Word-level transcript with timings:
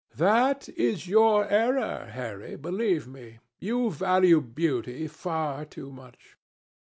"That 0.15 0.67
is 0.69 1.07
your 1.07 1.45
error, 1.47 2.07
Harry, 2.11 2.55
believe 2.55 3.07
me. 3.07 3.37
You 3.59 3.91
value 3.91 4.41
beauty 4.41 5.07
far 5.07 5.63
too 5.63 5.91
much." 5.91 6.37